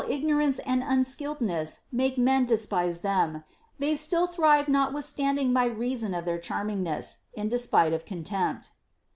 175 0.09 0.29
norance 0.33 0.59
and 0.65 0.81
unskilledness 0.81 1.79
make 1.91 2.17
men 2.17 2.43
despise 2.43 3.01
them, 3.01 3.43
they 3.77 3.95
still 3.95 4.25
thrive 4.25 4.67
notwithstanding 4.67 5.53
by 5.53 5.65
reason 5.65 6.15
of 6.15 6.25
their 6.25 6.39
charming 6.39 6.81
ness, 6.81 7.19
in 7.35 7.47
despite 7.47 7.93
of 7.93 8.03
contempt. 8.03 8.71